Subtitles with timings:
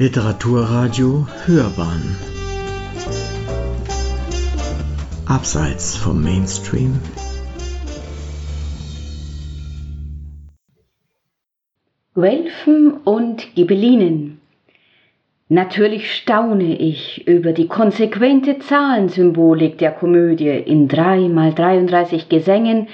[0.00, 2.14] Literaturradio Hörbahn.
[5.26, 7.00] Abseits vom Mainstream.
[12.14, 14.40] Guelfen und Ghibellinen.
[15.48, 22.86] Natürlich staune ich über die konsequente Zahlensymbolik der Komödie in drei mal 33 Gesängen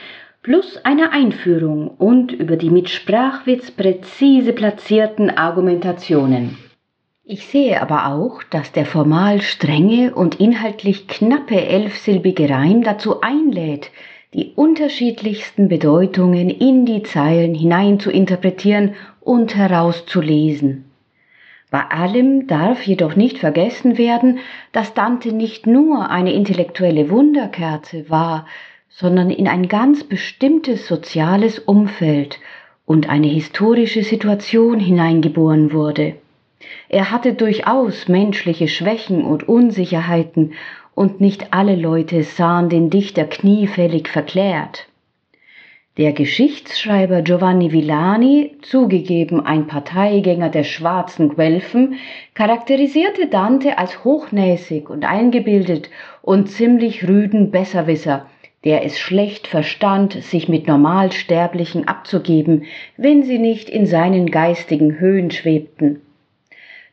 [0.43, 6.64] plus einer Einführung und über die mit Sprachwitz präzise platzierten Argumentationen.
[7.27, 13.91] Ich sehe aber auch, dass der formal strenge und inhaltlich knappe elfsilbige Reim dazu einlädt,
[14.35, 20.85] die unterschiedlichsten Bedeutungen in die Zeilen hinein zu interpretieren und herauszulesen.
[21.71, 24.41] Bei allem darf jedoch nicht vergessen werden,
[24.73, 28.47] dass Dante nicht nur eine intellektuelle Wunderkerze war,
[28.91, 32.39] sondern in ein ganz bestimmtes soziales Umfeld
[32.85, 36.17] und eine historische Situation hineingeboren wurde.
[36.89, 40.53] Er hatte durchaus menschliche Schwächen und Unsicherheiten,
[40.95, 44.87] und nicht alle Leute sahen den Dichter kniefällig verklärt.
[45.97, 51.95] Der Geschichtsschreiber Giovanni Villani, zugegeben ein Parteigänger der schwarzen Guelfen,
[52.35, 58.27] charakterisierte Dante als hochnäsig und eingebildet und ziemlich rüden Besserwisser,
[58.65, 62.65] der es schlecht verstand, sich mit Normalsterblichen abzugeben,
[62.97, 66.01] wenn sie nicht in seinen geistigen Höhen schwebten.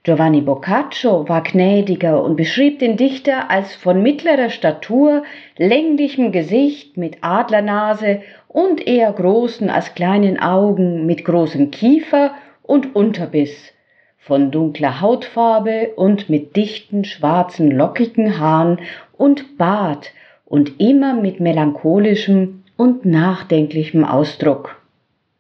[0.04, 5.22] Giovanni Boccaccio war gnädiger und beschrieb den Dichter als von mittlerer Statur,
[5.58, 12.32] länglichem Gesicht mit Adlernase und eher großen als kleinen Augen mit großem Kiefer
[12.64, 13.74] und Unterbiss,
[14.18, 18.80] von dunkler Hautfarbe und mit dichten schwarzen lockigen Haaren
[19.18, 20.14] und Bart
[20.46, 24.82] und immer mit melancholischem und nachdenklichem Ausdruck.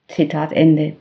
[0.07, 0.97] Zitat Ende.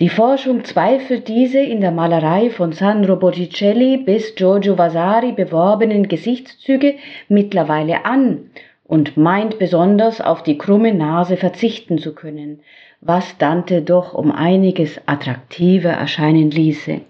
[0.00, 6.94] Die Forschung zweifelt diese in der Malerei von Sandro Botticelli bis Giorgio Vasari beworbenen Gesichtszüge
[7.28, 8.48] mittlerweile an
[8.84, 12.60] und meint besonders auf die krumme Nase verzichten zu können,
[13.02, 17.02] was Dante doch um einiges attraktiver erscheinen ließe.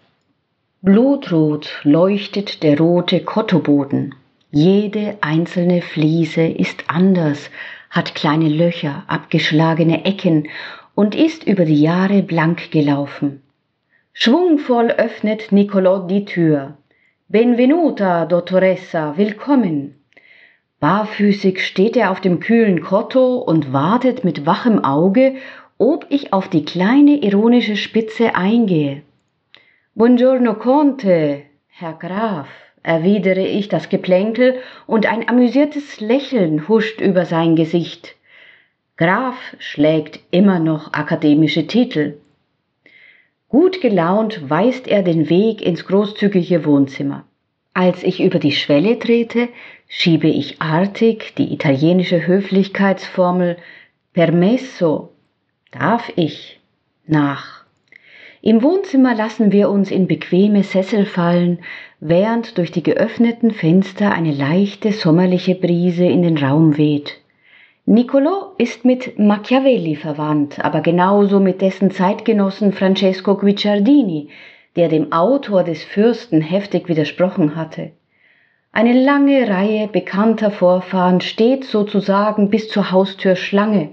[0.82, 4.16] Blutrot leuchtet der rote Kottoboden.
[4.50, 7.52] Jede einzelne Fliese ist anders,
[7.88, 10.48] hat kleine Löcher, abgeschlagene Ecken
[11.00, 13.40] und ist über die Jahre blank gelaufen.
[14.12, 16.76] Schwungvoll öffnet Niccolò die Tür.
[17.26, 19.94] Benvenuta, Dottoressa, willkommen.
[20.78, 25.36] Barfüßig steht er auf dem kühlen Kotto und wartet mit wachem Auge,
[25.78, 29.00] ob ich auf die kleine ironische Spitze eingehe.
[29.94, 32.48] Buongiorno Conte, Herr Graf,
[32.82, 34.56] erwidere ich das Geplänkel
[34.86, 38.16] und ein amüsiertes Lächeln huscht über sein Gesicht.
[39.00, 42.18] Graf schlägt immer noch akademische Titel.
[43.48, 47.24] Gut gelaunt weist er den Weg ins großzügige Wohnzimmer.
[47.72, 49.48] Als ich über die Schwelle trete,
[49.88, 53.56] schiebe ich artig die italienische Höflichkeitsformel
[54.12, 55.08] Permesso,
[55.70, 56.60] darf ich,
[57.06, 57.64] nach.
[58.42, 61.60] Im Wohnzimmer lassen wir uns in bequeme Sessel fallen,
[62.00, 67.19] während durch die geöffneten Fenster eine leichte sommerliche Brise in den Raum weht.
[67.92, 74.28] Niccolò ist mit Machiavelli verwandt, aber genauso mit dessen Zeitgenossen Francesco Guicciardini,
[74.76, 77.90] der dem Autor des Fürsten heftig widersprochen hatte.
[78.70, 83.88] Eine lange Reihe bekannter Vorfahren steht sozusagen bis zur Haustür Schlange.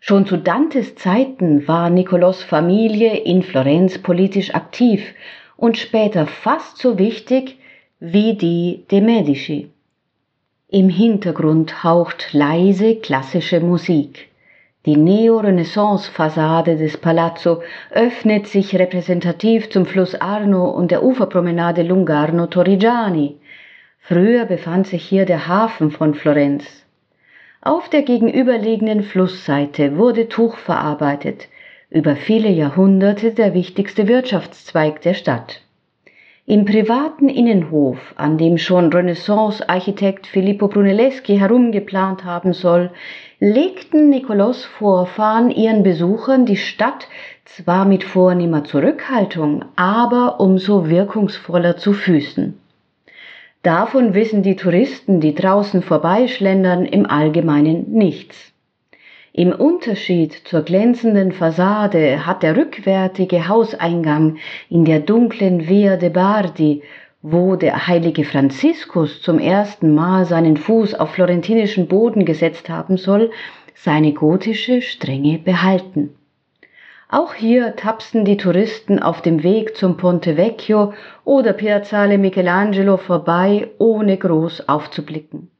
[0.00, 5.14] Schon zu Dantes Zeiten war Niccolos Familie in Florenz politisch aktiv
[5.56, 7.56] und später fast so wichtig
[8.00, 9.71] wie die de Medici.
[10.74, 14.30] Im Hintergrund haucht leise klassische Musik.
[14.86, 23.36] Die Neo-Renaissance-Fassade des Palazzo öffnet sich repräsentativ zum Fluss Arno und der Uferpromenade Lungarno Torrigiani.
[24.00, 26.64] Früher befand sich hier der Hafen von Florenz.
[27.60, 31.48] Auf der gegenüberliegenden Flussseite wurde Tuch verarbeitet,
[31.90, 35.60] über viele Jahrhunderte der wichtigste Wirtschaftszweig der Stadt.
[36.44, 42.90] Im privaten Innenhof, an dem schon Renaissance-Architekt Filippo Brunelleschi herumgeplant haben soll,
[43.38, 47.06] legten Nikolaus Vorfahren ihren Besuchern die Stadt
[47.44, 52.58] zwar mit vornehmer Zurückhaltung, aber umso wirkungsvoller zu Füßen.
[53.62, 58.51] Davon wissen die Touristen, die draußen vorbeischlendern, im Allgemeinen nichts.
[59.34, 64.36] Im Unterschied zur glänzenden Fassade hat der rückwärtige Hauseingang
[64.68, 66.82] in der dunklen Via de Bardi,
[67.22, 73.30] wo der heilige Franziskus zum ersten Mal seinen Fuß auf florentinischen Boden gesetzt haben soll,
[73.74, 76.10] seine gotische Strenge behalten.
[77.08, 80.92] Auch hier tapsten die Touristen auf dem Weg zum Ponte Vecchio
[81.24, 85.51] oder Piazzale Michelangelo vorbei, ohne groß aufzublicken.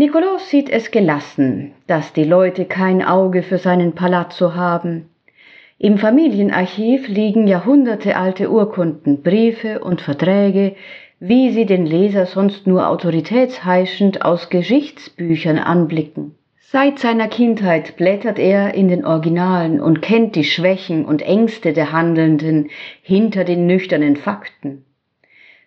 [0.00, 5.10] Niccolò sieht es gelassen, dass die Leute kein Auge für seinen Palazzo haben.
[5.76, 10.74] Im Familienarchiv liegen jahrhundertealte Urkunden, Briefe und Verträge,
[11.18, 16.34] wie sie den Leser sonst nur autoritätsheischend aus Geschichtsbüchern anblicken.
[16.60, 21.92] Seit seiner Kindheit blättert er in den Originalen und kennt die Schwächen und Ängste der
[21.92, 22.70] Handelnden
[23.02, 24.86] hinter den nüchternen Fakten.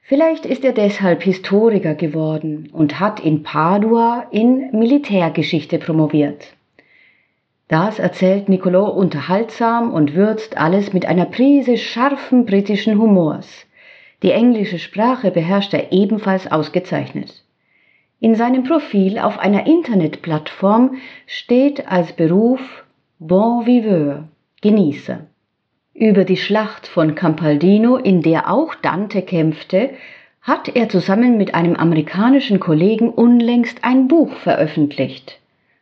[0.06, 6.54] Vielleicht ist er deshalb Historiker geworden und hat in Padua in Militärgeschichte promoviert.
[7.70, 13.66] Das erzählt Niccolò unterhaltsam und würzt alles mit einer Prise scharfen britischen Humors.
[14.24, 17.42] Die englische Sprache beherrscht er ebenfalls ausgezeichnet.
[18.20, 20.98] In seinem Profil auf einer Internetplattform
[21.28, 22.60] steht als Beruf
[23.20, 24.28] Bon Viveur,
[24.62, 25.22] Genießer.
[25.96, 29.92] Über die Schlacht von Campaldino, in der auch Dante kämpfte,
[30.42, 35.40] hat er zusammen mit einem amerikanischen Kollegen unlängst ein Buch veröffentlicht.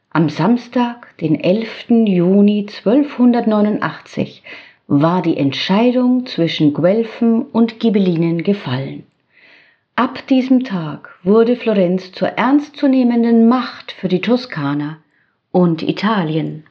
[0.09, 1.91] Am Samstag, den 11.
[2.07, 4.43] Juni 1289,
[4.87, 9.05] war die Entscheidung zwischen Guelfen und Ghibellinen gefallen.
[9.95, 14.97] Ab diesem Tag wurde Florenz zur ernstzunehmenden Macht für die Toskana
[15.51, 16.65] und Italien.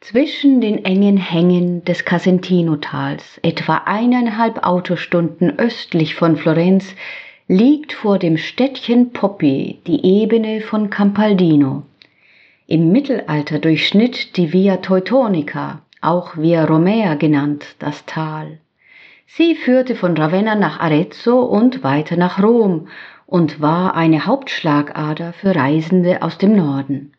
[0.00, 6.94] Zwischen den engen Hängen des Casentino-Tals, etwa eineinhalb Autostunden östlich von Florenz,
[7.48, 11.82] liegt vor dem Städtchen Poppi die Ebene von Campaldino.
[12.66, 18.58] Im Mittelalter durchschnitt die Via Teutonica, auch Via Romea genannt, das Tal.
[19.26, 22.88] Sie führte von Ravenna nach Arezzo und weiter nach Rom
[23.24, 27.15] und war eine Hauptschlagader für Reisende aus dem Norden.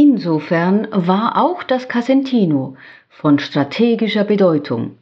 [0.00, 2.76] Insofern war auch das Casentino
[3.08, 4.92] von strategischer Bedeutung.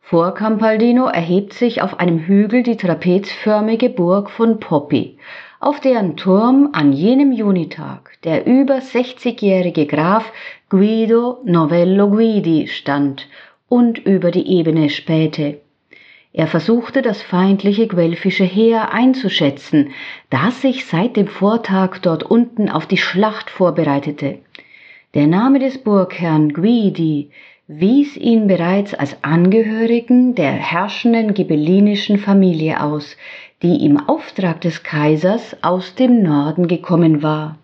[0.00, 5.18] Vor Campaldino erhebt sich auf einem Hügel die trapezförmige Burg von Poppi,
[5.58, 10.32] auf deren Turm an jenem Junitag der über 60-jährige Graf
[10.68, 13.26] Guido Novello Guidi stand
[13.68, 15.62] und über die Ebene spähte.
[16.32, 19.90] Er versuchte das feindliche guelfische Heer einzuschätzen,
[20.30, 24.43] das sich seit dem Vortag dort unten auf die Schlacht vorbereitete.
[25.14, 27.30] Der Name des Burgherrn Guidi
[27.68, 33.16] wies ihn bereits als Angehörigen der herrschenden ghibellinischen Familie aus,
[33.62, 37.58] die im Auftrag des Kaisers aus dem Norden gekommen war.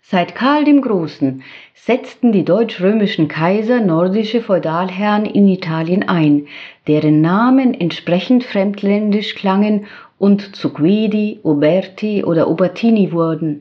[0.00, 1.42] Seit Karl dem Großen
[1.74, 6.46] setzten die deutsch-römischen Kaiser nordische Feudalherren in Italien ein,
[6.88, 9.84] deren Namen entsprechend fremdländisch klangen
[10.18, 13.60] und zu Guidi, Uberti oder Ubertini wurden.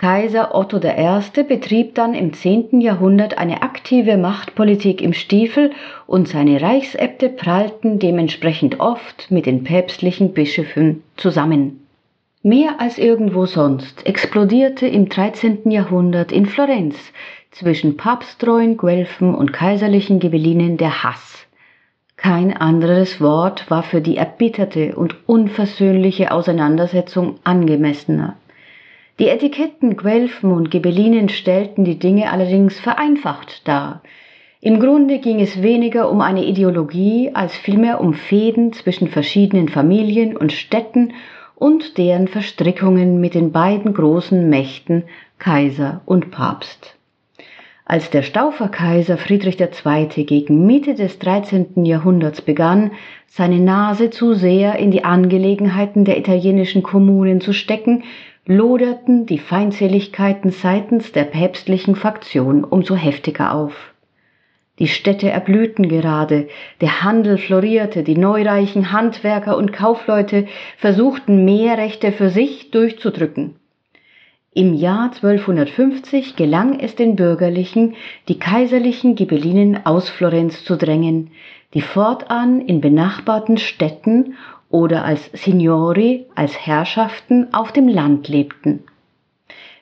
[0.00, 1.42] Kaiser Otto I.
[1.42, 2.80] betrieb dann im 10.
[2.80, 5.72] Jahrhundert eine aktive Machtpolitik im Stiefel
[6.06, 11.86] und seine Reichsäbte prallten dementsprechend oft mit den päpstlichen Bischöfen zusammen.
[12.42, 15.70] Mehr als irgendwo sonst explodierte im 13.
[15.70, 16.96] Jahrhundert in Florenz
[17.50, 21.46] zwischen papsttreuen Guelfen und kaiserlichen Ghibellinen der Hass.
[22.16, 28.38] Kein anderes Wort war für die erbitterte und unversöhnliche Auseinandersetzung angemessener.
[29.20, 34.00] Die Etiketten Guelfen und Ghibellinen stellten die Dinge allerdings vereinfacht dar.
[34.62, 40.38] Im Grunde ging es weniger um eine Ideologie als vielmehr um Fäden zwischen verschiedenen Familien
[40.38, 41.12] und Städten
[41.54, 45.04] und deren Verstrickungen mit den beiden großen Mächten
[45.38, 46.96] Kaiser und Papst.
[47.84, 50.24] Als der Stauferkaiser Friedrich II.
[50.24, 51.84] gegen Mitte des 13.
[51.84, 52.92] Jahrhunderts begann,
[53.26, 58.04] seine Nase zu sehr in die Angelegenheiten der italienischen Kommunen zu stecken,
[58.50, 63.94] loderten die Feindseligkeiten seitens der päpstlichen Faktion umso heftiger auf.
[64.80, 66.48] Die Städte erblühten gerade,
[66.80, 73.54] der Handel florierte, die neureichen Handwerker und Kaufleute versuchten mehr Rechte für sich durchzudrücken.
[74.52, 77.94] Im Jahr 1250 gelang es den Bürgerlichen,
[78.26, 81.30] die kaiserlichen Ghibellinen aus Florenz zu drängen,
[81.72, 84.34] die fortan in benachbarten Städten
[84.70, 88.84] oder als Signori, als Herrschaften auf dem Land lebten.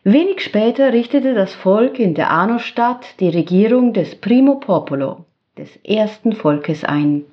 [0.03, 5.25] Wenig später richtete das Volk in der Arno-Stadt die Regierung des Primo Popolo,
[5.57, 7.25] des ersten Volkes ein.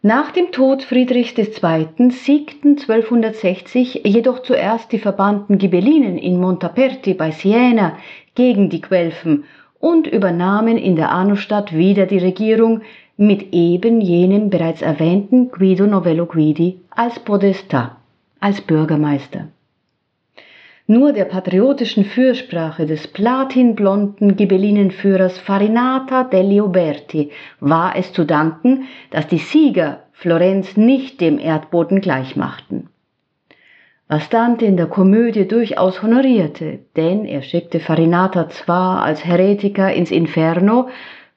[0.00, 2.10] Nach dem Tod Friedrichs II.
[2.10, 7.98] siegten 1260 jedoch zuerst die verbannten Ghibellinen in Montaperti bei Siena
[8.34, 9.44] gegen die Guelfen
[9.80, 12.82] und übernahmen in der Arno-Stadt wieder die Regierung
[13.18, 17.96] mit eben jenem bereits erwähnten Guido Novello Guidi als Podestà,
[18.38, 19.48] als Bürgermeister.
[20.86, 29.26] Nur der patriotischen Fürsprache des platinblonden Ghibellinenführers Farinata degli Uberti war es zu danken, dass
[29.26, 32.88] die Sieger Florenz nicht dem Erdboden gleichmachten.
[34.06, 40.10] Was Dante in der Komödie durchaus honorierte, denn er schickte Farinata zwar als Heretiker ins
[40.10, 40.88] Inferno,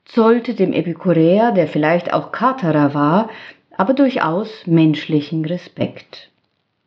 [0.05, 3.29] zollte dem Epikureer, der vielleicht auch Katerer war,
[3.77, 6.29] aber durchaus menschlichen Respekt.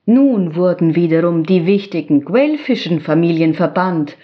[0.06, 4.16] Nun wurden wiederum die wichtigen guelfischen Familien verbannt,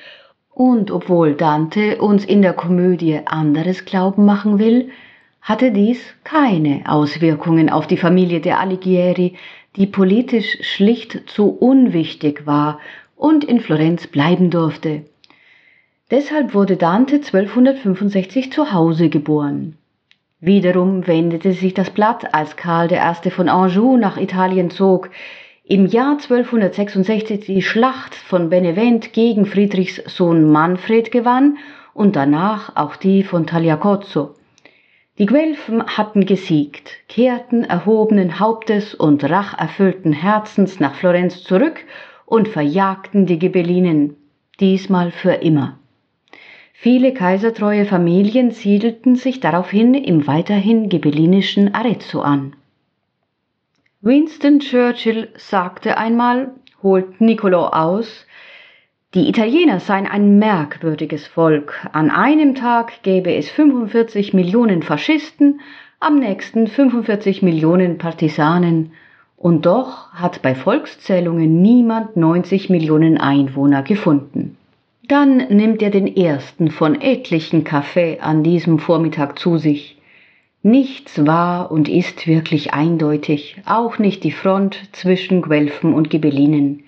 [0.53, 4.91] und obwohl Dante uns in der Komödie anderes glauben machen will,
[5.41, 9.37] hatte dies keine Auswirkungen auf die Familie der Alighieri,
[9.77, 12.79] die politisch schlicht zu unwichtig war
[13.17, 15.05] und in Florenz bleiben durfte.
[16.11, 19.77] Deshalb wurde Dante 1265 zu Hause geboren.
[20.41, 23.31] Wiederum wendete sich das Blatt, als Karl I.
[23.31, 25.11] von Anjou nach Italien zog,
[25.63, 31.59] im Jahr 1266 die Schlacht von Benevent gegen Friedrichs Sohn Manfred gewann
[31.95, 34.35] und danach auch die von Tagliacozzo.
[35.19, 41.85] Die Guelfen hatten gesiegt, kehrten erhobenen Hauptes und racherfüllten Herzens nach Florenz zurück
[42.25, 44.17] und verjagten die Ghibellinen,
[44.59, 45.80] diesmal für immer.
[46.83, 52.55] Viele kaisertreue Familien siedelten sich daraufhin im weiterhin ghibellinischen Arezzo an.
[54.01, 58.25] Winston Churchill sagte einmal, holt Niccolo aus,
[59.13, 61.87] die Italiener seien ein merkwürdiges Volk.
[61.93, 65.61] An einem Tag gäbe es 45 Millionen Faschisten,
[65.99, 68.93] am nächsten 45 Millionen Partisanen.
[69.37, 74.57] Und doch hat bei Volkszählungen niemand 90 Millionen Einwohner gefunden.
[75.11, 79.99] Dann nimmt er den ersten von etlichen Kaffee an diesem Vormittag zu sich.
[80.63, 86.85] Nichts war und ist wirklich eindeutig, auch nicht die Front zwischen Guelfen und Ghibellinen.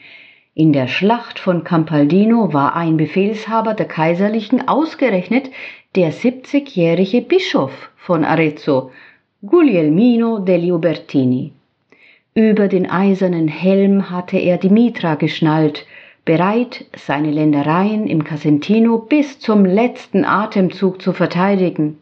[0.55, 5.50] In der Schlacht von Campaldino war ein Befehlshaber der Kaiserlichen ausgerechnet
[5.97, 8.93] der 70-jährige Bischof von Arezzo,
[9.45, 11.50] Guglielmino degli Ubertini.
[12.35, 15.87] Über den eisernen Helm hatte er die Mitra geschnallt,
[16.25, 21.99] bereit, seine Ländereien im Casentino bis zum letzten Atemzug zu verteidigen.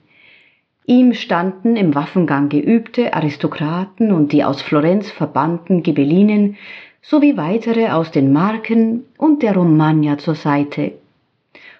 [0.86, 6.56] Ihm standen im Waffengang geübte Aristokraten und die aus Florenz verbannten Ghibellinen
[7.00, 10.92] sowie weitere aus den Marken und der Romagna zur Seite.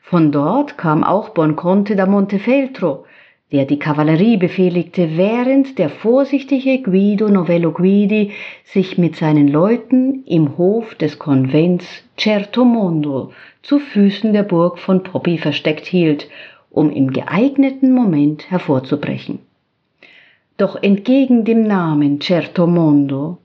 [0.00, 3.04] Von dort kam auch Bonconte da Montefeltro,
[3.52, 8.32] der die Kavallerie befehligte, während der vorsichtige Guido Novello Guidi
[8.64, 15.38] sich mit seinen Leuten im Hof des Konvents Certomondo zu Füßen der Burg von Poppi
[15.38, 16.28] versteckt hielt
[16.70, 19.40] um im geeigneten Moment hervorzubrechen.
[20.56, 23.38] Doch entgegen dem Namen Certo Mondo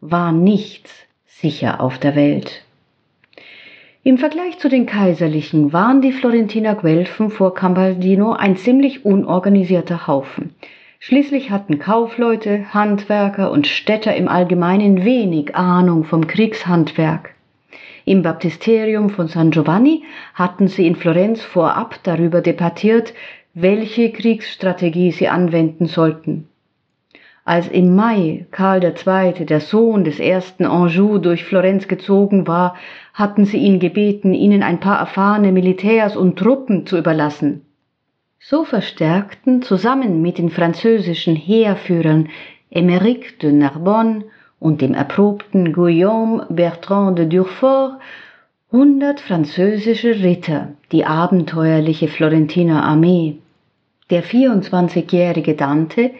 [0.00, 0.92] war nichts
[1.24, 2.65] sicher auf der Welt.
[4.06, 10.54] Im Vergleich zu den Kaiserlichen waren die Florentiner Guelfen vor Cambaldino ein ziemlich unorganisierter Haufen.
[11.00, 17.34] Schließlich hatten Kaufleute, Handwerker und Städter im Allgemeinen wenig Ahnung vom Kriegshandwerk.
[18.04, 23.12] Im Baptisterium von San Giovanni hatten sie in Florenz vorab darüber debattiert,
[23.54, 26.46] welche Kriegsstrategie sie anwenden sollten.
[27.46, 32.74] Als im Mai Karl II., der Sohn des ersten Anjou, durch Florenz gezogen war,
[33.14, 37.62] hatten sie ihn gebeten, ihnen ein paar erfahrene Militärs und Truppen zu überlassen.
[38.40, 42.30] So verstärkten zusammen mit den französischen Heerführern
[42.68, 44.24] Emeric de Narbonne
[44.58, 48.00] und dem erprobten Guillaume Bertrand de Durfort
[48.72, 53.36] hundert französische Ritter die abenteuerliche Florentiner Armee.
[54.10, 56.10] Der 24-jährige Dante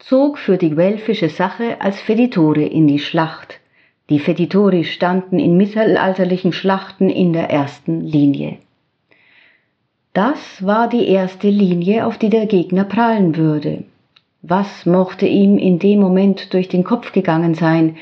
[0.00, 3.60] zog für die guelfische Sache als Feditore in die Schlacht.
[4.08, 8.58] Die Feditori standen in mittelalterlichen Schlachten in der ersten Linie.
[10.12, 13.84] Das war die erste Linie, auf die der Gegner prallen würde.
[14.42, 17.96] Was mochte ihm in dem Moment durch den Kopf gegangen sein,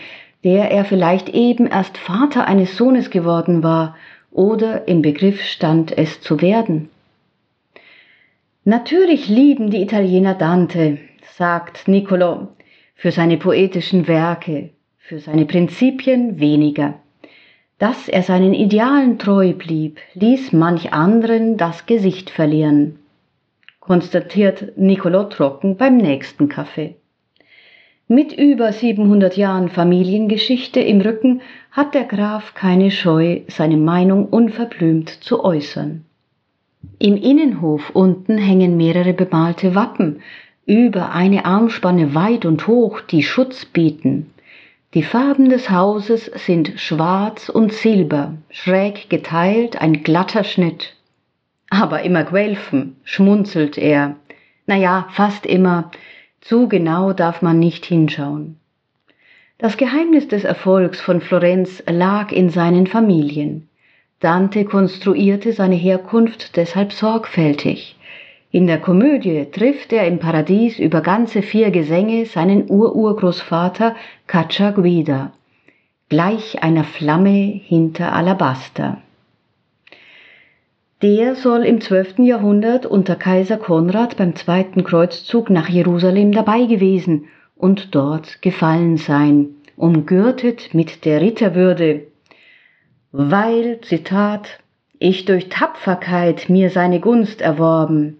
[0.44, 3.96] der er vielleicht eben erst Vater eines Sohnes geworden war
[4.30, 6.88] oder im Begriff stand es zu werden?
[8.64, 10.98] Natürlich lieben die Italiener Dante,
[11.38, 12.48] sagt Niccolo,
[12.94, 17.00] für seine poetischen Werke, für seine Prinzipien weniger.
[17.78, 22.98] Dass er seinen Idealen treu blieb, ließ manch anderen das Gesicht verlieren
[23.88, 26.96] konstatiert Nicolo Trocken beim nächsten Kaffee.
[28.06, 31.40] Mit über 700 Jahren Familiengeschichte im Rücken
[31.70, 36.04] hat der Graf keine Scheu, seine Meinung unverblümt zu äußern.
[36.98, 40.20] Im Innenhof unten hängen mehrere bemalte Wappen,
[40.68, 44.34] über eine Armspanne weit und hoch, die Schutz bieten.
[44.92, 50.94] Die Farben des Hauses sind schwarz und silber, schräg geteilt, ein glatter Schnitt.
[51.70, 54.16] Aber immer Guelfen, schmunzelt er.
[54.66, 55.90] Na ja, fast immer.
[56.42, 58.60] Zu genau darf man nicht hinschauen.
[59.56, 63.68] Das Geheimnis des Erfolgs von Florenz lag in seinen Familien.
[64.20, 67.97] Dante konstruierte seine Herkunft deshalb sorgfältig.
[68.50, 73.94] In der Komödie trifft er im Paradies über ganze vier Gesänge seinen Ururgroßvater
[74.26, 75.32] Cacciaguida,
[76.08, 79.02] gleich einer Flamme hinter Alabaster.
[81.02, 82.20] Der soll im 12.
[82.20, 89.50] Jahrhundert unter Kaiser Konrad beim zweiten Kreuzzug nach Jerusalem dabei gewesen und dort gefallen sein,
[89.76, 92.06] umgürtet mit der Ritterwürde,
[93.12, 94.58] weil, Zitat,
[94.98, 98.16] ich durch Tapferkeit mir seine Gunst erworben.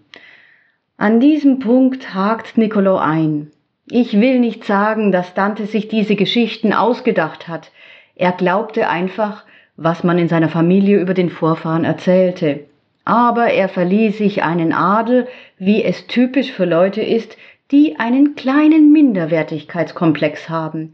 [0.99, 3.49] An diesem Punkt hakt Niccolò ein.
[3.89, 7.71] Ich will nicht sagen, dass Dante sich diese Geschichten ausgedacht hat.
[8.15, 12.65] Er glaubte einfach, was man in seiner Familie über den Vorfahren erzählte
[13.09, 15.27] aber er verlieh sich einen Adel,
[15.57, 17.37] wie es typisch für Leute ist,
[17.71, 20.93] die einen kleinen Minderwertigkeitskomplex haben.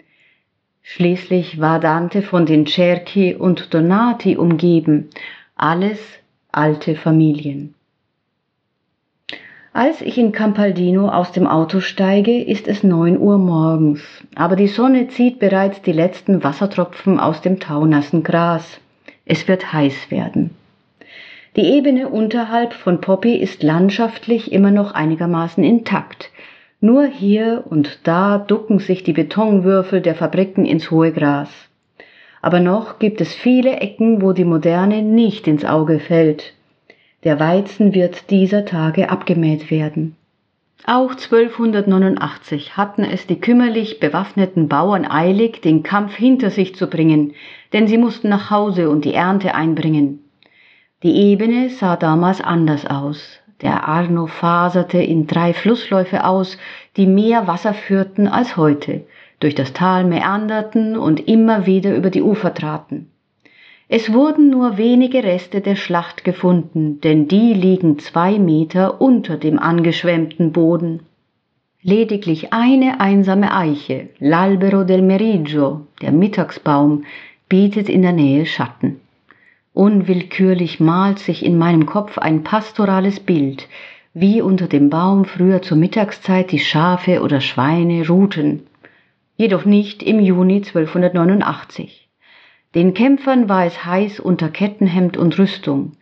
[0.81, 5.09] Schließlich war Dante von den Cerchi und Donati umgeben,
[5.57, 5.99] alles
[6.53, 7.73] alte Familien.
[9.77, 13.99] Als ich in Campaldino aus dem Auto steige, ist es neun Uhr morgens,
[14.33, 18.79] aber die Sonne zieht bereits die letzten Wassertropfen aus dem taunassen Gras.
[19.25, 20.51] Es wird heiß werden.
[21.57, 26.31] Die Ebene unterhalb von Poppy ist landschaftlich immer noch einigermaßen intakt.
[26.79, 31.49] Nur hier und da ducken sich die Betonwürfel der Fabriken ins hohe Gras.
[32.41, 36.53] Aber noch gibt es viele Ecken, wo die Moderne nicht ins Auge fällt.
[37.25, 40.15] Der Weizen wird dieser Tage abgemäht werden.
[40.85, 47.33] Auch 1289 hatten es die kümmerlich bewaffneten Bauern eilig, den Kampf hinter sich zu bringen,
[47.73, 50.19] denn sie mussten nach Hause und die Ernte einbringen.
[51.01, 53.39] Die Ebene sah damals anders aus.
[53.63, 56.59] Der Arno faserte in drei Flussläufe aus,
[56.95, 59.01] die mehr Wasser führten als heute,
[59.39, 63.09] durch das Tal meanderten und immer wieder über die Ufer traten.
[63.87, 69.59] Es wurden nur wenige Reste der Schlacht gefunden, denn die liegen zwei Meter unter dem
[69.59, 71.01] angeschwemmten Boden.
[71.83, 77.03] Lediglich eine einsame Eiche, l'Albero del Meriggio, der Mittagsbaum,
[77.47, 79.01] bietet in der Nähe Schatten.
[79.73, 83.67] Unwillkürlich malt sich in meinem Kopf ein pastorales Bild,
[84.15, 88.63] wie unter dem Baum früher zur Mittagszeit die Schafe oder Schweine ruhten.
[89.37, 92.04] Jedoch nicht im Juni 1289.
[92.75, 95.93] Den Kämpfern war es heiß unter Kettenhemd und Rüstung.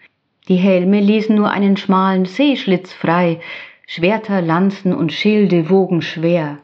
[0.48, 3.40] Die Helme ließen nur einen schmalen Seeschlitz frei,
[3.86, 6.58] Schwerter, Lanzen und Schilde wogen schwer.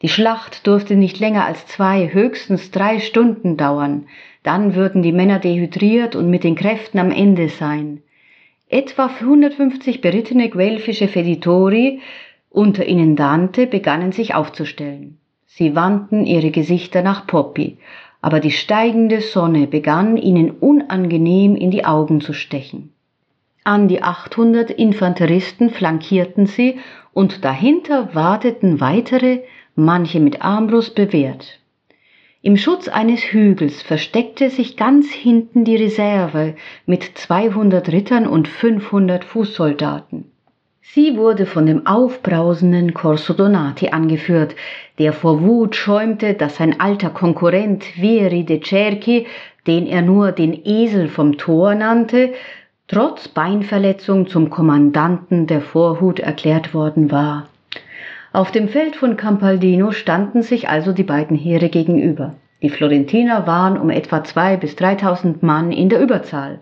[0.00, 4.06] Die Schlacht durfte nicht länger als zwei, höchstens drei Stunden dauern,
[4.42, 8.02] dann würden die Männer dehydriert und mit den Kräften am Ende sein.
[8.70, 12.00] Etwa 150 berittene guelfische Feditori,
[12.48, 15.18] unter ihnen Dante, begannen sich aufzustellen.
[15.44, 17.76] Sie wandten ihre Gesichter nach Poppy,
[18.24, 22.90] aber die steigende Sonne begann ihnen unangenehm in die Augen zu stechen.
[23.64, 26.78] An die 800 Infanteristen flankierten sie
[27.12, 29.40] und dahinter warteten weitere,
[29.74, 31.60] manche mit Armbrust bewehrt.
[32.40, 36.54] Im Schutz eines Hügels versteckte sich ganz hinten die Reserve
[36.86, 40.30] mit 200 Rittern und 500 Fußsoldaten.
[40.94, 44.54] Sie wurde von dem aufbrausenden Corso Donati angeführt,
[45.00, 49.26] der vor Wut schäumte, dass sein alter Konkurrent Vieri de Cerchi,
[49.66, 52.32] den er nur den Esel vom Tor nannte,
[52.86, 57.48] trotz Beinverletzung zum Kommandanten der Vorhut erklärt worden war.
[58.32, 62.34] Auf dem Feld von Campaldino standen sich also die beiden Heere gegenüber.
[62.62, 66.60] Die Florentiner waren um etwa zwei bis dreitausend Mann in der Überzahl.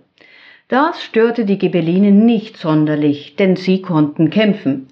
[0.73, 4.87] Das störte die Ghibellinen nicht sonderlich, denn sie konnten kämpfen.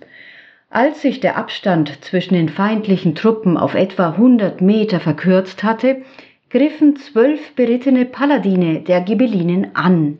[0.68, 6.02] Als sich der Abstand zwischen den feindlichen Truppen auf etwa hundert Meter verkürzt hatte,
[6.50, 10.18] griffen zwölf berittene Paladine der Ghibellinen an.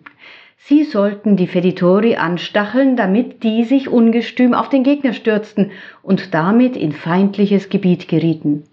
[0.57, 6.75] Sie sollten die Feditori anstacheln, damit die sich ungestüm auf den Gegner stürzten und damit
[6.75, 8.65] in feindliches Gebiet gerieten.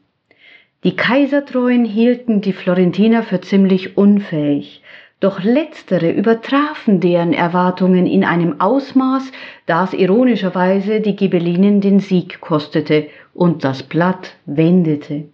[0.86, 4.82] Die Kaisertreuen hielten die Florentiner für ziemlich unfähig,
[5.20, 9.32] doch letztere übertrafen deren Erwartungen in einem Ausmaß,
[9.66, 15.26] das ironischerweise die Ghibellinen den Sieg kostete und das Blatt wendete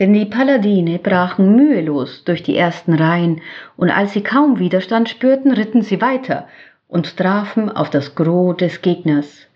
[0.00, 3.42] denn die Paladine brachen mühelos durch die ersten Reihen,
[3.76, 6.48] und als sie kaum Widerstand spürten, ritten sie weiter
[6.88, 9.46] und trafen auf das Gros des Gegners.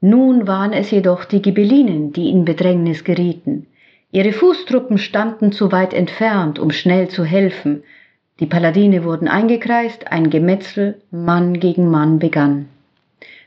[0.00, 3.66] Nun waren es jedoch die Ghibellinen, die in Bedrängnis gerieten.
[4.12, 7.82] Ihre Fußtruppen standen zu weit entfernt, um schnell zu helfen.
[8.42, 12.68] Die Paladine wurden eingekreist, ein Gemetzel Mann gegen Mann begann.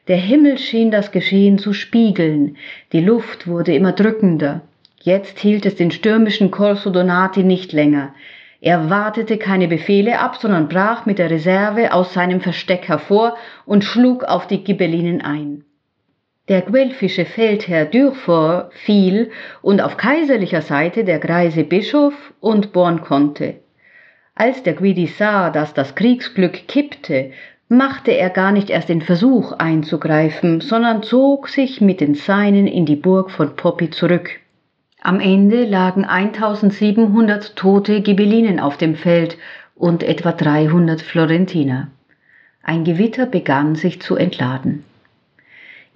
[0.08, 2.56] Der Himmel schien das Geschehen zu spiegeln,
[2.94, 4.62] die Luft wurde immer drückender.
[5.02, 8.16] Jetzt hielt es den stürmischen Corso Donati nicht länger.
[8.62, 13.84] Er wartete keine Befehle ab, sondern brach mit der Reserve aus seinem Versteck hervor und
[13.84, 15.66] schlug auf die Ghibellinen ein.
[16.48, 19.32] Der guelfische Feldherr Durfort fiel
[19.62, 23.56] und auf kaiserlicher Seite der greise Bischof und Bornconte.
[24.36, 27.32] Als der Guidi sah, dass das Kriegsglück kippte,
[27.70, 32.86] machte er gar nicht erst den Versuch einzugreifen, sondern zog sich mit den Seinen in
[32.86, 34.30] die Burg von Poppi zurück.
[35.02, 39.38] Am Ende lagen 1700 tote Ghibellinen auf dem Feld
[39.76, 41.88] und etwa 300 Florentiner.
[42.62, 44.84] Ein Gewitter begann sich zu entladen.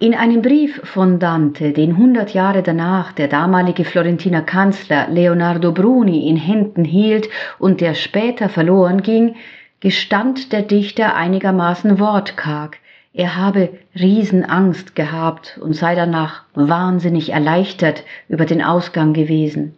[0.02, 6.30] In einem Brief von Dante, den hundert Jahre danach der damalige Florentiner Kanzler Leonardo Bruni
[6.30, 9.36] in Händen hielt und der später verloren ging,
[9.82, 12.78] gestand der Dichter einigermaßen wortkarg,
[13.14, 19.76] er habe Riesenangst gehabt und sei danach wahnsinnig erleichtert über den Ausgang gewesen.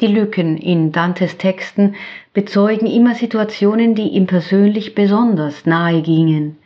[0.00, 1.94] Die Lücken in Dantes Texten
[2.32, 6.56] bezeugen immer Situationen, die ihm persönlich besonders nahe gingen.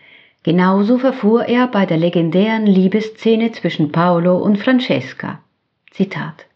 [0.43, 5.41] Genauso verfuhr er bei der legendären Liebesszene zwischen Paolo und Francesca.
[5.91, 6.47] Zitat.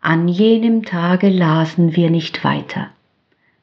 [0.00, 2.88] An jenem Tage lasen wir nicht weiter.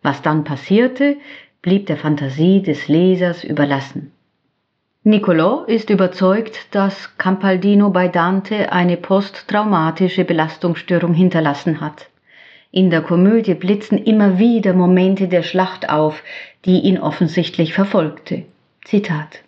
[0.03, 1.17] Was dann passierte,
[1.63, 4.11] blieb der Fantasie des Lesers überlassen.
[5.03, 12.09] Niccolò ist überzeugt, dass Campaldino bei Dante eine posttraumatische Belastungsstörung hinterlassen hat.
[12.69, 16.21] In der Komödie blitzen immer wieder Momente der Schlacht auf,
[16.65, 18.43] die ihn offensichtlich verfolgte.
[18.83, 19.44] Zitat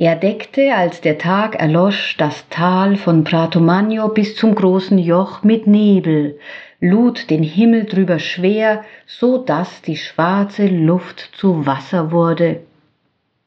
[0.00, 5.42] er deckte, als der Tag erlosch, das Tal von Prato Magno bis zum großen Joch
[5.42, 6.38] mit Nebel,
[6.80, 12.60] lud den Himmel drüber schwer, so dass die schwarze Luft zu Wasser wurde.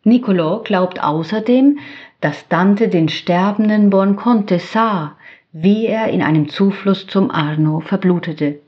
[0.05, 1.79] Niccolò glaubt außerdem,
[2.21, 5.15] dass Dante den sterbenden Bonconte sah,
[5.53, 8.59] wie er in einem Zufluss zum Arno verblutete.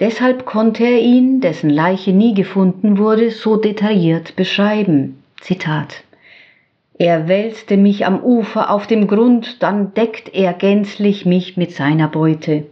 [0.00, 5.22] Deshalb konnte er ihn, dessen Leiche nie gefunden wurde, so detailliert beschreiben.
[5.42, 6.04] Zitat
[7.02, 12.06] er wälzte mich am Ufer auf dem Grund, dann deckt er gänzlich mich mit seiner
[12.06, 12.66] Beute.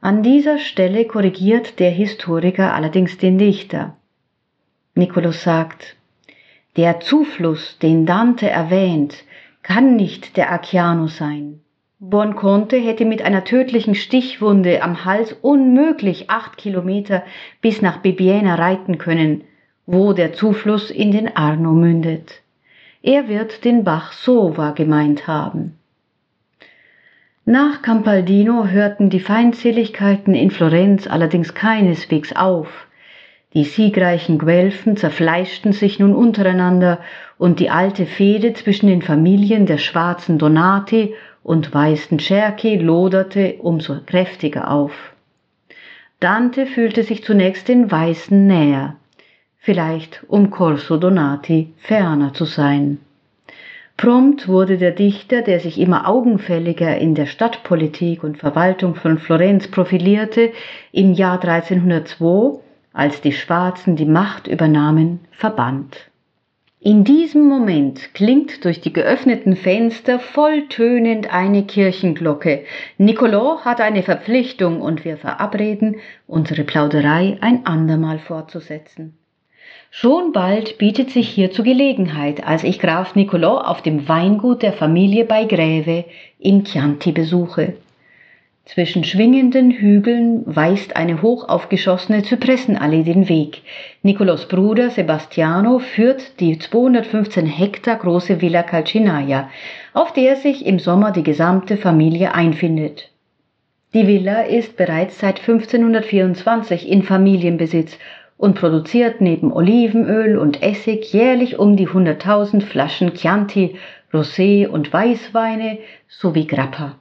[0.00, 3.96] An dieser Stelle korrigiert der Historiker allerdings den Dichter.
[4.94, 5.96] Nikolaus sagt,
[6.76, 9.24] der Zufluss, den Dante erwähnt,
[9.64, 11.58] kann nicht der Acciano sein.
[11.98, 17.24] Bonconte hätte mit einer tödlichen Stichwunde am Hals unmöglich acht Kilometer
[17.60, 19.42] bis nach Bibiena reiten können,
[19.84, 22.40] wo der Zufluss in den Arno mündet.
[23.02, 25.78] Er wird den Bach Sova gemeint haben.
[27.44, 32.88] Nach Campaldino hörten die Feindseligkeiten in Florenz allerdings keineswegs auf.
[33.54, 36.98] Die siegreichen Guelfen zerfleischten sich nun untereinander
[37.38, 44.00] und die alte Fehde zwischen den Familien der schwarzen Donati und weißen Cerchi loderte umso
[44.04, 45.14] kräftiger auf.
[46.20, 48.96] Dante fühlte sich zunächst den Weißen näher
[49.58, 52.98] vielleicht um Corso Donati ferner zu sein.
[53.96, 59.66] Prompt wurde der Dichter, der sich immer augenfälliger in der Stadtpolitik und Verwaltung von Florenz
[59.68, 60.52] profilierte,
[60.92, 62.60] im Jahr 1302,
[62.92, 66.08] als die Schwarzen die Macht übernahmen, verbannt.
[66.80, 72.64] In diesem Moment klingt durch die geöffneten Fenster volltönend eine Kirchenglocke.
[72.98, 75.96] Niccolò hat eine Verpflichtung und wir verabreden,
[76.28, 79.17] unsere Plauderei ein andermal fortzusetzen.
[79.90, 85.24] Schon bald bietet sich hierzu Gelegenheit, als ich Graf Niccolò auf dem Weingut der Familie
[85.24, 86.04] bei Gräve
[86.38, 87.74] in Chianti besuche.
[88.66, 93.62] Zwischen schwingenden Hügeln weist eine hoch aufgeschossene Zypressenallee den Weg.
[94.02, 99.48] Nicolos Bruder Sebastiano führt die 215 Hektar große Villa Calcinaia,
[99.94, 103.08] auf der sich im Sommer die gesamte Familie einfindet.
[103.94, 107.98] Die Villa ist bereits seit 1524 in Familienbesitz
[108.38, 113.76] und produziert neben Olivenöl und Essig jährlich um die 100.000 Flaschen Chianti,
[114.12, 116.94] Rosé und Weißweine sowie Grappa.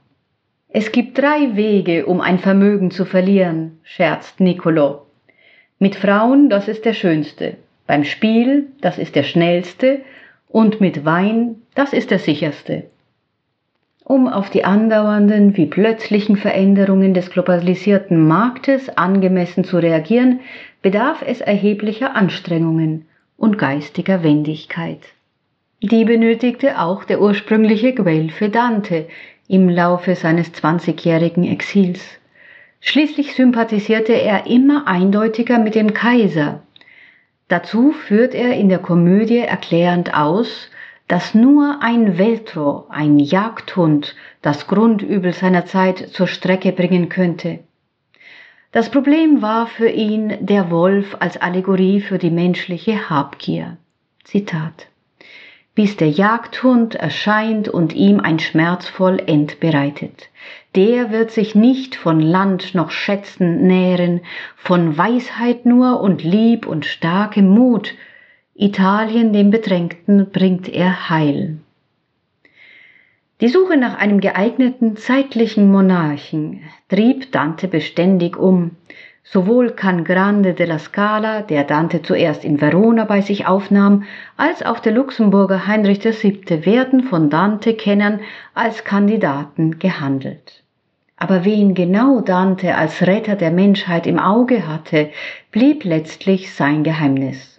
[0.67, 5.06] Es gibt drei Wege, um ein Vermögen zu verlieren, scherzt Nicolo.
[5.80, 7.56] Mit Frauen, das ist der schönste.
[7.86, 10.02] Beim Spiel, das ist der schnellste.
[10.50, 12.86] Und mit Wein, das ist der sicherste.
[14.04, 20.39] Um auf die andauernden wie plötzlichen Veränderungen des globalisierten Marktes angemessen zu reagieren,
[20.82, 23.06] bedarf es erheblicher Anstrengungen
[23.38, 25.02] und geistiger Wendigkeit.
[25.82, 29.08] Die benötigte auch der ursprüngliche Guelfe Dante,
[29.48, 32.02] im Laufe seines zwanzigjährigen Exils.
[32.80, 36.62] Schließlich sympathisierte er immer eindeutiger mit dem Kaiser.
[37.48, 40.70] Dazu führt er in der Komödie erklärend aus,
[41.08, 47.60] dass nur ein Veltro, ein Jagdhund, das Grundübel seiner Zeit zur Strecke bringen könnte.
[48.71, 53.77] Das Problem war für ihn der Wolf als Allegorie für die menschliche Habgier.
[54.23, 54.88] Zitat
[55.77, 60.30] bis der Jagdhund erscheint und ihm ein schmerzvoll End bereitet.
[60.75, 64.21] Der wird sich nicht von Land noch Schätzen nähren,
[64.56, 67.93] von Weisheit nur und Lieb und starkem Mut.
[68.56, 71.60] Italien dem Bedrängten bringt er Heil.
[73.39, 78.71] Die Suche nach einem geeigneten zeitlichen Monarchen trieb Dante beständig um.
[79.23, 84.06] Sowohl Can Grande della Scala, der Dante zuerst in Verona bei sich aufnahm,
[84.38, 86.65] als auch der Luxemburger Heinrich VII.
[86.65, 88.21] werden von Dante-Kennern
[88.56, 90.63] als Kandidaten gehandelt.
[91.15, 95.12] Aber wen genau Dante als Retter der Menschheit im Auge hatte,
[95.52, 97.57] blieb letztlich sein Geheimnis.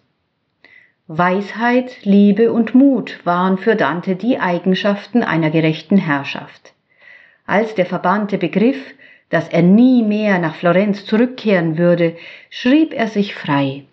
[1.10, 6.74] Weisheit, Liebe und Mut waren für Dante die Eigenschaften einer gerechten Herrschaft.
[7.46, 8.76] Als der Verbannte begriff,
[9.30, 12.14] dass er nie mehr nach Florenz zurückkehren würde,
[12.50, 13.84] schrieb er sich frei.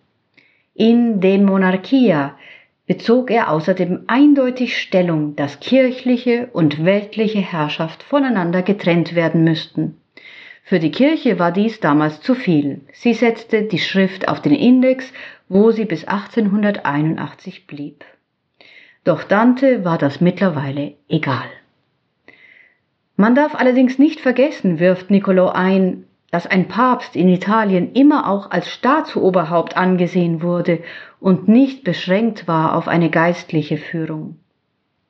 [0.73, 2.37] In De Monarchia
[2.85, 10.01] bezog er außerdem eindeutig Stellung, dass kirchliche und weltliche Herrschaft voneinander getrennt werden müssten.
[10.67, 12.81] Für die Kirche war dies damals zu viel.
[12.91, 15.13] Sie setzte die Schrift auf den Index,
[15.47, 18.03] wo sie bis 1881 blieb.
[19.03, 21.45] Doch Dante war das mittlerweile egal.
[23.15, 28.49] Man darf allerdings nicht vergessen, wirft Niccolò ein, dass ein Papst in Italien immer auch
[28.49, 30.79] als Staatsoberhaupt angesehen wurde
[31.19, 34.39] und nicht beschränkt war auf eine geistliche Führung.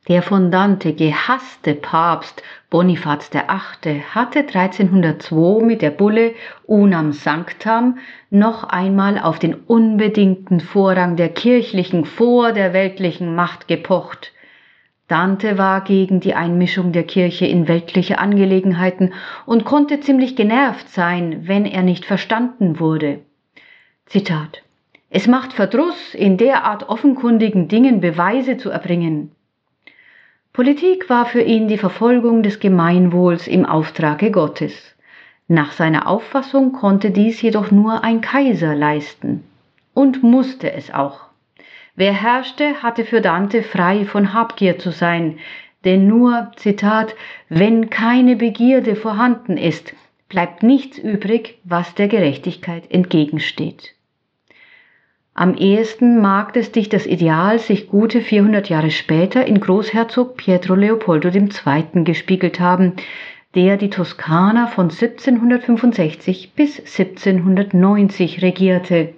[0.07, 4.03] Der von Dante gehasste Papst Bonifaz VIII.
[4.13, 6.35] hatte 1302 mit der Bulle
[6.67, 7.97] Unam Sanctam
[8.29, 14.31] noch einmal auf den unbedingten Vorrang der kirchlichen vor der weltlichen Macht gepocht.
[15.07, 19.11] Dante war gegen die Einmischung der Kirche in weltliche Angelegenheiten
[19.47, 23.21] und konnte ziemlich genervt sein, wenn er nicht verstanden wurde.
[24.05, 24.61] Zitat
[25.09, 29.31] Es macht Verdruss, in derart offenkundigen Dingen Beweise zu erbringen.
[30.55, 34.95] Politik war für ihn die Verfolgung des Gemeinwohls im Auftrage Gottes.
[35.49, 39.43] Nach seiner Auffassung konnte dies jedoch nur ein Kaiser leisten
[39.93, 41.25] und musste es auch.
[41.97, 45.39] Wer herrschte, hatte für Dante frei von Habgier zu sein,
[45.83, 47.15] denn nur, Zitat,
[47.49, 49.93] wenn keine Begierde vorhanden ist,
[50.29, 53.94] bleibt nichts übrig, was der Gerechtigkeit entgegensteht.
[55.38, 60.76] Am ehesten mag es dich das Ideal sich gute 400 Jahre später in Großherzog Pietro
[60.76, 62.06] Leopoldo II.
[62.06, 62.93] gespiegelt haben,
[63.54, 69.10] der die Toskana von 1765 bis 1790 regierte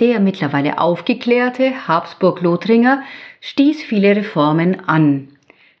[0.00, 3.04] der mittlerweile aufgeklärte Habsburg-Lothringer
[3.40, 5.28] stieß viele Reformen an,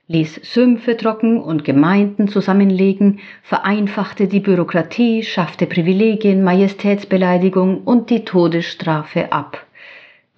[0.06, 9.32] ließ Sümpfe trocken und Gemeinden zusammenlegen, vereinfachte die Bürokratie, schaffte Privilegien, Majestätsbeleidigung und die Todesstrafe
[9.32, 9.66] ab.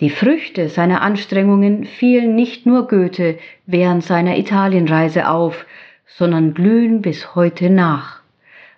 [0.04, 5.64] Die Früchte seiner Anstrengungen fielen nicht nur Goethe während seiner Italienreise auf,
[6.04, 8.20] sondern glühen bis heute nach.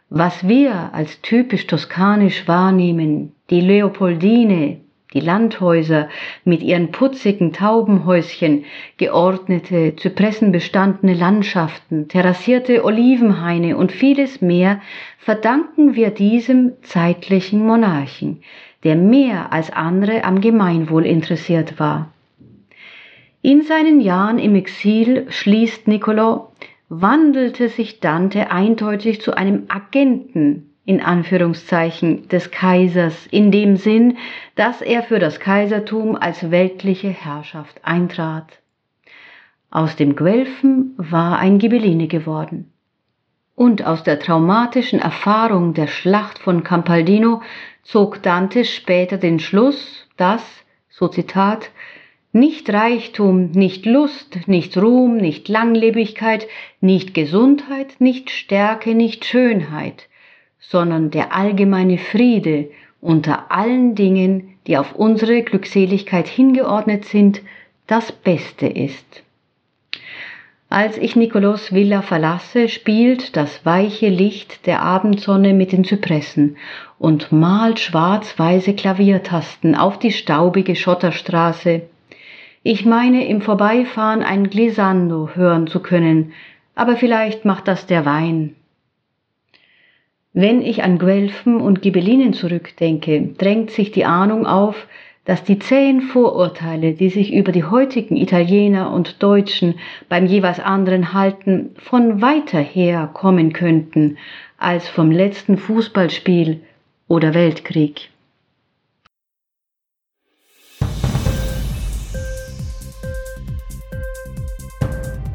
[0.09, 4.77] Was wir als typisch toskanisch wahrnehmen, die Leopoldine,
[5.15, 6.09] die Landhäuser
[6.45, 8.65] mit ihren putzigen Taubenhäuschen,
[8.97, 14.81] geordnete, zypressenbestandene Landschaften, terrassierte Olivenhaine und vieles mehr
[15.19, 18.43] verdanken wir diesem zeitlichen Monarchen,
[18.87, 22.13] der mehr als andere am Gemeinwohl interessiert war.
[23.43, 26.53] In seinen Jahren im Exil, schließt Niccolò,
[26.89, 34.19] wandelte sich Dante eindeutig zu einem Agenten in Anführungszeichen des Kaisers in dem Sinn,
[34.55, 38.61] dass er für das Kaisertum als weltliche Herrschaft eintrat.
[39.69, 42.71] Aus dem Guelfen war ein Ghibelline geworden.
[43.57, 47.41] Und aus der traumatischen Erfahrung der Schlacht von Campaldino
[47.83, 50.45] zog Dante später den Schluss, dass,
[50.91, 51.71] so Zitat,
[52.33, 56.47] nicht Reichtum, nicht Lust, nicht Ruhm, nicht Langlebigkeit,
[56.83, 60.07] nicht Gesundheit, nicht Stärke, nicht Schönheit,
[60.61, 62.69] sondern der allgemeine Friede
[63.01, 67.41] unter allen Dingen, die auf unsere Glückseligkeit hingeordnet sind,
[67.87, 69.23] das Beste ist.
[70.69, 76.57] Als ich Nikolaus Villa verlasse, spielt das weiche Licht der Abendsonne mit den Zypressen
[76.99, 81.83] und malt schwarz-weiße Klaviertasten auf die staubige Schotterstraße.
[82.63, 86.33] Ich meine im Vorbeifahren ein Glissando hören zu können,
[86.77, 88.55] Aber vielleicht macht das der Wein.
[90.35, 94.87] Wenn ich an Guelfen und Ghibellinen zurückdenke, drängt sich die Ahnung auf,
[95.27, 99.75] dass die zähen Vorurteile, die sich über die heutigen Italiener und Deutschen
[100.09, 104.17] beim jeweils anderen halten, von weiter her kommen könnten
[104.57, 106.63] als vom letzten Fußballspiel
[107.09, 108.09] oder Weltkrieg.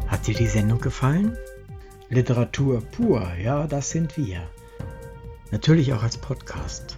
[0.08, 1.38] Hat dir die Sendung gefallen?
[2.10, 4.42] Literatur pur, ja, das sind wir.
[5.52, 6.98] Natürlich auch als Podcast.